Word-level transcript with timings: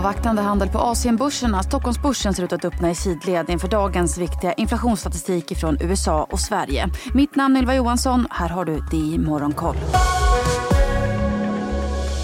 Avvaktande 0.00 0.42
handel 0.42 0.68
på 0.68 0.78
Asienbörserna. 0.78 1.62
Stockholmsbörsen 1.62 2.34
ser 2.34 2.42
ut 2.44 2.52
att 2.52 2.64
öppna 2.64 2.90
i 2.90 2.94
sidled 2.94 3.50
inför 3.50 3.68
dagens 3.68 4.18
viktiga 4.18 4.52
inflationsstatistik 4.52 5.56
från 5.56 5.78
USA 5.80 6.26
och 6.30 6.40
Sverige. 6.40 6.88
Mitt 7.14 7.36
namn 7.36 7.56
är 7.56 7.60
Ylva 7.60 7.74
Johansson. 7.74 8.26
Här 8.30 8.48
har 8.48 8.64
du 8.64 8.80
DI 8.90 9.18
Morgonkoll. 9.18 9.76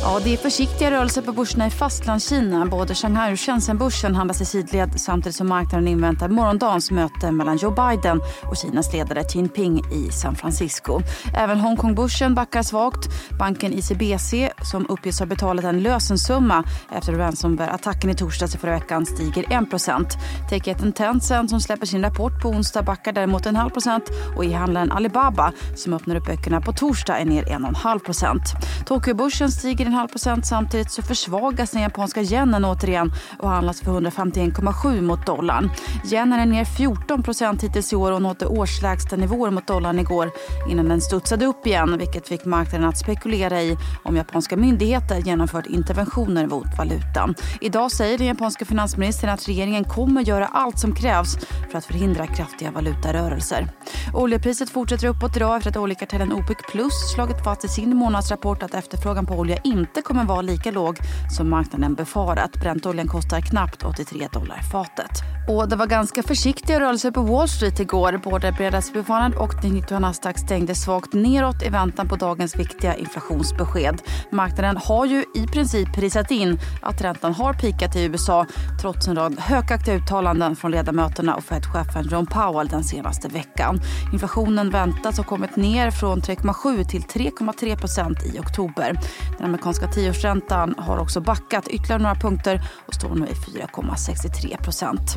Ja, 0.08 0.20
det 0.24 0.32
är 0.32 0.36
försiktiga 0.36 0.90
rörelser 0.90 1.22
på 1.22 1.32
börserna 1.32 1.66
i 1.66 1.70
Fastlandskina. 1.70 2.66
Både 2.66 2.94
Shanghai 2.94 3.34
och 3.34 3.40
Shenzhenbörsen 3.40 4.14
handlas 4.14 4.40
i 4.40 4.44
sidled 4.44 5.00
samtidigt 5.00 5.36
som 5.36 5.48
marknaden 5.48 5.88
inväntar 5.88 6.28
morgondagens 6.28 6.90
möte 6.90 7.30
mellan 7.30 7.56
Joe 7.56 7.70
Biden 7.70 8.20
och 8.42 8.56
Kinas 8.56 8.92
ledare 8.92 9.24
Xi 9.24 9.38
Jinping 9.38 9.78
i 9.78 10.12
San 10.12 10.36
Francisco. 10.36 11.00
Även 11.34 11.60
Hongkongbörsen 11.60 12.34
backar 12.34 12.62
svagt. 12.62 13.08
Banken 13.38 13.72
ICBC, 13.72 14.34
som 14.62 14.86
uppges 14.88 15.18
ha 15.18 15.26
betalat 15.26 15.64
en 15.64 15.82
lösensumma 15.82 16.64
efter 16.92 17.12
ransomware-attacken 17.12 18.10
i 18.10 18.14
torsdags 18.14 18.54
i 18.54 18.58
förra 18.58 18.72
veckan, 18.72 19.06
stiger 19.06 19.44
1 19.52 20.16
Techjätten 20.50 20.92
Tencent, 20.92 21.50
som 21.50 21.60
släpper 21.60 21.86
sin 21.86 22.02
rapport 22.02 22.42
på 22.42 22.48
onsdag, 22.48 22.82
backar 22.82 23.12
däremot 23.12 23.46
en 23.46 23.56
halv 23.56 23.70
procent 23.70 24.04
och 24.36 24.44
e-handlaren 24.44 24.92
Alibaba, 24.92 25.52
som 25.76 25.92
öppnar 25.92 26.16
upp 26.16 26.26
böckerna 26.26 26.60
på 26.60 26.72
torsdag, 26.72 27.18
är 27.18 27.24
ner 27.24 27.42
1,5 27.42 27.98
procent. 27.98 28.42
Tokyobörsen 28.86 29.50
stiger 29.50 29.86
en 29.86 29.95
1,5 29.96 30.42
samtidigt 30.42 30.90
så 30.90 31.02
försvagas 31.02 31.70
den 31.70 31.82
japanska 31.82 32.22
yenen 32.22 32.64
återigen 32.64 33.12
och 33.38 33.48
handlas 33.48 33.80
för 33.80 33.92
151,7 33.92 35.02
mot 35.02 35.26
dollarn. 35.26 35.70
Yenen 36.12 36.40
är 36.40 36.46
ner 36.46 36.64
14 36.64 37.24
hittills 37.60 37.92
i 37.92 37.96
år 37.96 38.12
och 38.12 38.22
nådde 38.22 38.46
årslägsta 38.46 39.16
nivåer 39.16 39.50
mot 39.50 39.66
dollarn 39.66 39.98
igår 39.98 40.30
innan 40.70 40.88
den 40.88 41.00
studsade 41.00 41.46
upp 41.46 41.66
igen 41.66 41.98
vilket 41.98 42.28
fick 42.28 42.44
marknaden 42.44 42.88
att 42.88 42.98
spekulera 42.98 43.62
i 43.62 43.76
om 44.02 44.16
japanska 44.16 44.56
myndigheter 44.56 45.16
genomfört 45.16 45.66
interventioner 45.66 46.46
mot 46.46 46.78
valutan. 46.78 47.34
Idag 47.60 47.92
säger 47.92 48.18
den 48.18 48.26
japanska 48.26 48.64
finansministern 48.64 49.30
att 49.30 49.48
regeringen 49.48 49.84
kommer 49.84 50.22
göra 50.22 50.46
allt 50.46 50.78
som 50.78 50.94
krävs 50.94 51.36
för 51.70 51.78
att 51.78 51.84
förhindra 51.84 52.26
kraftiga 52.26 52.70
valutarörelser. 52.70 53.68
Oljepriset 54.14 54.70
fortsätter 54.70 55.08
uppåt 55.08 55.36
idag 55.36 55.56
efter 55.56 55.70
att 55.70 55.76
oljekartellen 55.76 56.32
OPEC 56.32 56.56
plus 56.70 57.12
slagit 57.14 57.44
fast 57.44 57.64
i 57.64 57.68
sin 57.68 57.96
månadsrapport 57.96 58.62
att 58.62 58.74
efterfrågan 58.74 59.26
på 59.26 59.34
olja 59.34 59.56
inte 59.64 59.85
inte 59.88 60.02
kommer 60.02 60.24
vara 60.24 60.42
lika 60.42 60.70
låg 60.70 60.98
som 61.36 61.50
marknaden 61.50 61.94
befarat. 61.94 62.60
Bräntoljan 62.60 63.08
kostar 63.08 63.40
knappt 63.40 63.82
83 63.82 64.28
dollar 64.32 64.60
fatet. 64.72 65.35
Och 65.48 65.68
det 65.68 65.76
var 65.76 65.86
ganska 65.86 66.22
försiktiga 66.22 66.80
rörelser 66.80 67.10
på 67.10 67.22
Wall 67.22 67.48
Street 67.48 67.80
igår. 67.80 68.20
Både 68.24 68.52
breda 68.52 68.82
Fund 68.82 69.34
och 69.34 69.64
90 69.64 69.98
Nasdaq 69.98 70.38
stängde 70.38 70.74
svagt 70.74 71.12
neråt 71.12 71.62
i 71.62 71.68
väntan 71.68 72.08
på 72.08 72.16
dagens 72.16 72.56
viktiga 72.56 72.94
inflationsbesked. 72.94 74.02
Marknaden 74.30 74.76
har 74.76 75.06
ju 75.06 75.24
i 75.34 75.46
princip 75.46 75.94
prisat 75.94 76.30
in 76.30 76.58
att 76.82 77.00
räntan 77.00 77.34
har 77.34 77.52
pikat 77.52 77.96
i 77.96 78.04
USA 78.04 78.46
trots 78.80 79.08
en 79.08 79.16
rad 79.16 79.38
hökaktiga 79.38 79.94
uttalanden 79.94 80.56
från 80.56 80.70
ledamöterna 80.70 81.34
och 81.34 81.44
Fed-chefen 81.44 82.08
John 82.10 82.26
Powell 82.26 82.68
den 82.68 82.84
senaste 82.84 83.28
veckan. 83.28 83.80
Inflationen 84.12 84.70
väntas 84.70 85.16
ha 85.16 85.24
kommit 85.24 85.56
ner 85.56 85.90
från 85.90 86.20
3,7 86.20 86.84
till 86.84 87.02
3,3 87.02 87.76
procent 87.76 88.18
i 88.34 88.38
oktober. 88.38 89.00
Den 89.36 89.46
amerikanska 89.46 89.86
tioårsräntan 89.86 90.74
har 90.78 90.98
också 90.98 91.20
backat 91.20 91.68
ytterligare 91.68 92.02
några 92.02 92.14
punkter 92.14 92.60
och 92.86 92.94
står 92.94 93.14
nu 93.14 93.26
i 93.26 93.34
4,63 93.34 94.62
procent. 94.62 95.16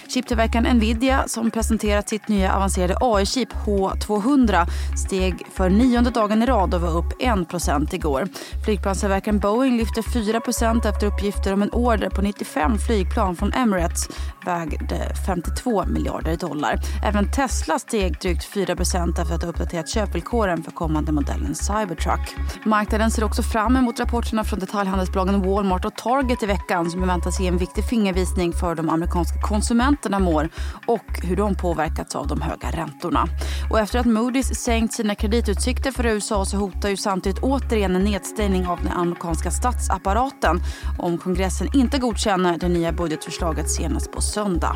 Chiptillverkaren 0.13 0.77
Nvidia 0.77 1.23
som 1.27 1.51
presenterat 1.51 2.09
sitt 2.09 2.27
nya 2.27 2.55
avancerade 2.55 2.95
AI-chip 3.01 3.53
H200 3.53 4.67
steg 5.07 5.47
för 5.53 5.69
nionde 5.69 6.09
dagen 6.09 6.43
i 6.43 6.45
rad 6.45 6.73
och 6.73 6.81
var 6.81 6.97
upp 6.97 7.21
1% 7.21 7.95
igår. 7.95 8.27
Flygplanstillverkaren 8.65 9.39
Boeing 9.39 9.77
lyfter 9.77 10.01
4% 10.01 10.89
efter 10.89 11.07
uppgifter 11.07 11.53
om 11.53 11.61
en 11.61 11.69
order 11.69 12.09
på 12.09 12.21
95 12.21 12.77
flygplan 12.77 13.35
från 13.35 13.53
Emirates 13.53 14.09
vägde 14.45 15.15
52 15.27 15.85
miljarder 15.85 16.37
dollar. 16.37 16.79
Även 17.03 17.31
Tesla 17.31 17.79
steg 17.79 18.19
drygt 18.19 18.43
4 18.43 18.73
efter 18.73 19.33
att 19.33 19.43
ha 19.43 19.49
uppdaterat 19.49 19.89
köpvillkoren 19.89 20.63
för 20.63 20.71
kommande 20.71 21.11
modellen 21.11 21.55
Cybertruck. 21.55 22.35
Marknaden 22.65 23.11
ser 23.11 23.23
också 23.23 23.43
fram 23.43 23.75
emot 23.75 23.99
rapporterna 23.99 24.43
från 24.43 24.59
detaljhandelsbolagen 24.59 25.41
Walmart 25.41 25.85
och 25.85 25.95
Target 25.95 26.43
i 26.43 26.45
veckan 26.45 26.91
som 26.91 27.07
väntas 27.07 27.39
ge 27.39 27.47
en 27.47 27.57
viktig 27.57 27.85
fingervisning 27.89 28.53
för 28.53 28.75
de 28.75 28.89
amerikanska 28.89 29.41
konsumenterna 29.41 30.00
mår 30.09 30.49
och 30.85 31.19
hur 31.23 31.35
de 31.35 31.55
påverkats 31.55 32.15
av 32.15 32.27
de 32.27 32.41
höga 32.41 32.71
räntorna. 32.71 33.27
Och 33.69 33.79
efter 33.79 33.99
att 33.99 34.05
Moody's 34.05 34.53
sänkt 34.53 34.93
sina 34.93 35.15
kreditutsikter 35.15 35.91
för 35.91 36.05
USA 36.05 36.45
så 36.45 36.57
hotar 36.57 36.89
ju 36.89 36.97
samtidigt 36.97 37.39
återigen 37.43 37.95
en 37.95 38.03
nedstängning 38.03 38.67
av 38.67 38.79
den 38.83 38.91
amerikanska 38.91 39.51
statsapparaten 39.51 40.59
om 40.99 41.17
kongressen 41.17 41.67
inte 41.73 41.97
godkänner 41.97 42.57
det 42.57 42.69
nya 42.69 42.91
budgetförslaget 42.91 43.69
senast 43.69 44.11
på 44.11 44.21
söndag. 44.21 44.75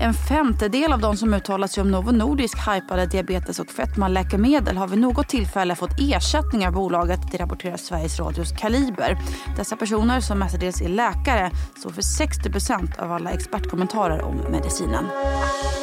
En 0.00 0.14
femtedel 0.14 0.92
av 0.92 1.00
de 1.00 1.16
som 1.16 1.34
uttalat 1.34 1.70
sig 1.70 1.80
om 1.80 1.90
Novo 1.90 2.12
Nordisk 2.12 2.58
hypade 2.68 3.06
diabetes 3.06 3.58
och 3.58 3.70
fetmaläkemedel 3.70 4.76
har 4.76 4.88
vid 4.88 4.98
något 4.98 5.28
tillfälle 5.28 5.74
fått 5.74 6.00
ersättning 6.00 6.66
av 6.66 6.72
bolaget, 6.72 7.20
det 7.32 7.38
rapporterar 7.38 7.76
Sveriges 7.76 8.20
Radios 8.20 8.52
Kaliber. 8.52 9.18
Dessa 9.56 9.76
personer, 9.76 10.20
som 10.20 10.38
mestadels 10.38 10.80
är 10.80 10.88
läkare, 10.88 11.50
står 11.78 11.90
för 11.90 12.02
60% 12.02 13.00
av 13.00 13.12
alla 13.12 13.30
expertkommentarer 13.30 14.22
om 14.22 14.36
medicinen. 14.36 15.04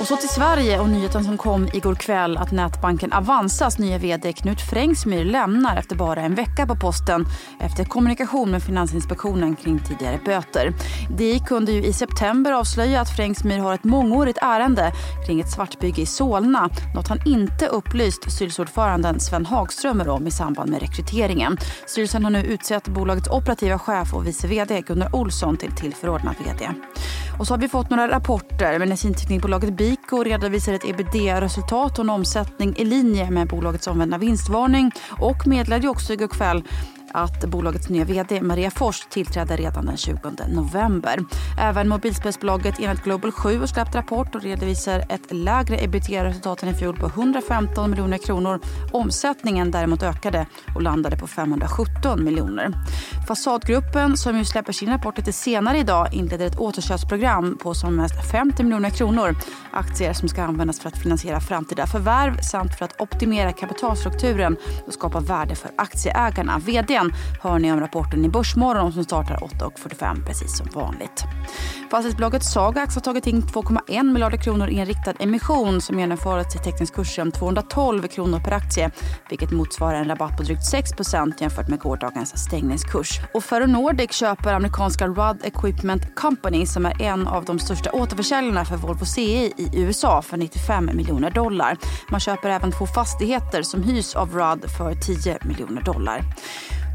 Och 0.01 0.07
så 0.07 0.15
till 0.15 0.29
Sverige 0.29 0.79
och 0.79 0.89
nyheten 0.89 1.23
som 1.23 1.37
kom 1.37 1.67
igår 1.73 1.95
kväll 1.95 2.37
att 2.37 2.51
nätbanken 2.51 3.13
Avanzas 3.13 3.79
nya 3.79 3.97
vd 3.97 4.33
Knut 4.33 4.61
Frängsmyr 4.61 5.25
lämnar 5.25 5.77
efter 5.77 5.95
bara 5.95 6.21
en 6.21 6.35
vecka 6.35 6.67
på 6.67 6.75
posten 6.75 7.25
efter 7.59 7.83
kommunikation 7.83 8.51
med 8.51 8.63
Finansinspektionen 8.63 9.55
kring 9.55 9.79
tidigare 9.79 10.19
böter. 10.25 10.73
DI 11.09 11.39
kunde 11.39 11.71
ju 11.71 11.83
i 11.83 11.93
september 11.93 12.51
avslöja 12.51 13.01
att 13.01 13.15
Frängsmyr 13.15 13.57
har 13.59 13.73
ett 13.73 13.83
mångårigt 13.95 14.39
ärende 14.41 14.91
kring 15.25 15.39
ett 15.41 15.51
svartbygge 15.51 16.01
i 16.01 16.05
Solna. 16.05 16.69
Något 16.95 17.07
han 17.07 17.19
inte 17.25 17.67
upplyst 17.67 18.31
styrelseordföranden 18.31 19.19
Sven 19.19 19.45
Hagströmer 19.45 20.09
om 20.09 20.27
i 20.27 20.31
samband 20.31 20.69
med 20.69 20.81
rekryteringen. 20.81 21.57
Styrelsen 21.87 22.23
har 22.23 22.31
nu 22.31 22.43
utsett 22.43 22.87
bolagets 22.87 23.29
operativa 23.29 23.79
chef 23.79 24.13
och 24.13 24.27
vice 24.27 24.47
vd 24.47 24.81
Gunnar 24.81 25.15
Olsson 25.15 25.57
till 25.57 25.71
tillförordnad 25.71 26.35
vd. 26.45 26.69
Och 27.39 27.47
så 27.47 27.53
har 27.53 27.59
vi 27.59 27.67
fått 27.67 27.89
några 27.89 28.09
rapporter. 28.09 28.79
Medicinteknikbolaget 28.79 29.77
Bico 29.77 30.23
redovisar 30.23 30.73
ett 30.73 30.85
ebitda-resultat 30.85 31.99
och 31.99 32.03
en 32.05 32.09
omsättning 32.09 32.75
i 32.77 32.85
linje 32.85 33.31
med 33.31 33.47
bolagets 33.47 33.87
omvända 33.87 34.17
vinstvarning 34.17 34.91
och 35.19 35.47
meddelade 35.47 35.87
också 35.87 36.13
igår 36.13 36.27
kväll 36.27 36.63
att 37.15 37.45
bolagets 37.45 37.89
nya 37.89 38.05
vd 38.05 38.41
Maria 38.41 38.71
Fors 38.71 39.05
tillträder 39.09 39.57
redan 39.57 39.85
den 39.85 39.97
20 39.97 40.19
november. 40.47 41.19
Även 41.59 41.89
mobilspelsbolaget 41.89 42.79
Enhet 42.79 43.03
Global 43.03 43.31
7 43.31 43.59
har 43.59 43.67
släppt 43.67 43.95
rapport 43.95 44.35
och 44.35 44.41
redovisar 44.41 44.99
ett 45.09 45.33
lägre 45.33 45.83
ebitda-resultat 45.83 46.63
än 46.63 46.69
i 46.69 46.73
fjol 46.73 46.97
på 46.97 47.05
115 47.05 47.89
miljoner 47.89 48.17
kronor. 48.17 48.59
Omsättningen 48.91 49.71
däremot 49.71 50.03
ökade 50.03 50.45
och 50.75 50.81
landade 50.81 51.17
på 51.17 51.27
517 51.27 52.23
miljoner. 52.23 52.73
Fasadgruppen, 53.27 54.17
som 54.17 54.37
ju 54.37 54.45
släpper 54.45 54.73
sin 54.73 54.89
rapport 54.89 55.17
lite 55.17 55.33
senare 55.33 55.77
idag, 55.77 56.13
inleder 56.13 56.45
ett 56.47 56.59
återköpsprogram 56.59 57.57
på 57.57 57.73
som 57.73 57.95
mest 57.95 58.31
50 58.31 58.63
miljoner 58.63 58.89
kronor. 58.89 59.35
Aktier 59.71 60.13
som 60.13 60.29
ska 60.29 60.43
användas 60.43 60.79
för 60.79 60.89
att 60.89 60.97
finansiera 60.97 61.39
framtida 61.39 61.87
förvärv 61.87 62.37
samt 62.41 62.77
för 62.77 62.85
att 62.85 63.01
optimera 63.01 63.51
kapitalstrukturen 63.51 64.57
och 64.87 64.93
skapa 64.93 65.19
värde 65.19 65.55
för 65.55 65.71
aktieägarna. 65.77 66.59
Vdn 66.59 67.04
veckan 67.05 67.19
hör 67.41 67.59
ni 67.59 67.71
om 67.71 67.79
rapporten 67.79 68.25
i 68.25 68.29
Börsmorgon 68.29 68.93
som 68.93 69.03
startar 69.03 69.35
8.45 69.35 70.25
precis 70.25 70.57
som 70.57 70.67
vanligt. 70.73 71.23
Fastighetsbolaget 71.91 72.43
Sagax 72.43 72.95
har 72.95 73.01
tagit 73.01 73.27
in 73.27 73.41
2,1 73.41 74.03
miljarder 74.03 74.37
kronor 74.37 74.69
i 74.69 74.79
en 74.79 74.85
riktad 74.85 75.13
emission 75.19 75.81
som 75.81 75.99
genomfördes 75.99 76.53
kurs 76.53 76.63
teckningskursen 76.63 77.31
212 77.31 78.07
kronor 78.07 78.39
per 78.39 78.51
aktie 78.51 78.91
vilket 79.29 79.51
motsvarar 79.51 79.99
en 79.99 80.07
rabatt 80.07 80.37
på 80.37 80.43
drygt 80.43 80.73
6% 80.73 81.33
jämfört 81.41 81.69
med 81.69 81.79
gårdagens 81.79 82.37
stängningskurs. 82.37 83.19
Och 83.33 83.43
Ferronordic 83.43 84.11
köper 84.11 84.53
amerikanska 84.53 85.07
Rudd 85.07 85.37
Equipment 85.43 86.15
Company 86.15 86.65
som 86.65 86.85
är 86.85 87.01
en 87.01 87.27
av 87.27 87.45
de 87.45 87.59
största 87.59 87.91
återförsäljarna 87.91 88.65
för 88.65 88.77
Volvo 88.77 89.05
CE 89.05 89.45
i 89.57 89.69
USA 89.73 90.21
för 90.21 90.37
95 90.37 90.89
miljoner 90.93 91.31
dollar. 91.31 91.77
Man 92.09 92.19
köper 92.19 92.49
även 92.49 92.71
två 92.71 92.85
fastigheter 92.85 93.63
som 93.63 93.83
hyrs 93.83 94.15
av 94.15 94.31
Rudd 94.33 94.71
för 94.77 94.95
10 94.95 95.37
miljoner 95.41 95.81
dollar. 95.81 96.21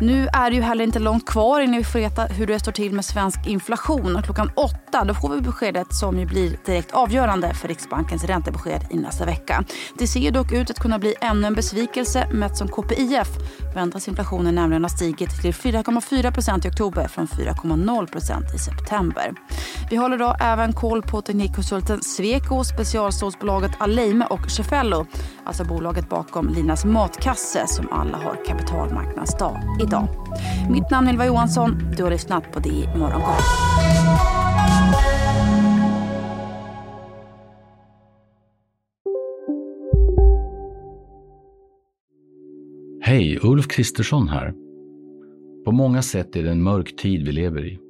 Nu 0.02 0.28
är 0.32 0.50
det 0.50 0.56
ju 0.56 0.62
heller 0.62 0.84
inte 0.84 0.98
långt 0.98 1.26
kvar 1.26 1.60
innan 1.60 1.78
vi 1.78 1.84
får 1.84 1.98
veta 1.98 2.24
hur 2.24 2.46
det 2.46 2.58
står 2.58 2.72
till 2.72 2.92
med 2.92 3.04
svensk 3.04 3.46
inflation. 3.46 4.16
Och 4.16 4.24
klockan 4.24 4.50
åtta 4.56 5.04
då 5.04 5.14
får 5.14 5.28
vi 5.28 5.40
beskedet 5.40 5.94
som 5.94 6.18
ju 6.18 6.26
blir 6.26 6.56
direkt 6.66 6.92
avgörande 6.92 7.54
för 7.54 7.68
Riksbankens 7.68 8.24
räntebesked 8.24 8.86
i 8.90 8.96
nästa 8.96 9.24
vecka. 9.24 9.64
Det 9.98 10.06
ser 10.06 10.30
dock 10.30 10.52
ut 10.52 10.70
att 10.70 10.78
kunna 10.78 10.98
bli 10.98 11.14
ännu 11.20 11.46
en 11.46 11.54
besvikelse. 11.54 12.28
Mätt 12.32 12.56
som 12.56 12.68
KPIF 12.68 13.28
väntas 13.74 14.08
inflationen 14.08 14.54
nämligen 14.54 14.84
ha 14.84 14.88
stigit 14.88 15.42
till 15.42 15.52
4,4% 15.52 16.66
i 16.66 16.70
oktober 16.70 17.08
från 17.08 17.26
4,0% 17.26 18.54
i 18.54 18.58
september. 18.58 19.34
Vi 19.90 19.96
håller 19.96 20.18
då 20.18 20.36
även 20.40 20.72
koll 20.72 21.02
på 21.02 21.22
teknikkonsulten 21.22 22.02
Sweco, 22.02 22.64
specialstålsbolaget 22.64 23.70
Aleime 23.78 24.26
och 24.26 24.50
Cefello, 24.50 25.06
alltså 25.44 25.64
bolaget 25.64 26.08
bakom 26.08 26.48
Linas 26.48 26.84
matkasse 26.84 27.66
som 27.66 27.88
alla 27.90 28.16
har 28.16 28.44
kapitalmarknadsdag 28.46 29.60
idag 29.82 29.90
idag. 29.90 30.08
Mitt 30.70 30.90
namn 30.90 31.08
är 31.08 31.12
Ylva 31.12 31.26
Johansson. 31.26 31.92
Du 31.96 32.02
har 32.02 32.10
lyssnat 32.10 32.52
på 32.52 32.60
det 32.60 32.68
i 32.68 32.86
Morgonkoll. 32.98 33.34
Hej, 43.02 43.38
Ulf 43.42 43.68
Kristersson 43.68 44.28
här. 44.28 44.52
På 45.64 45.72
många 45.72 46.02
sätt 46.02 46.36
är 46.36 46.42
det 46.42 46.50
en 46.50 46.62
mörk 46.62 46.96
tid 46.96 47.26
vi 47.26 47.32
lever 47.32 47.66
i. 47.66 47.89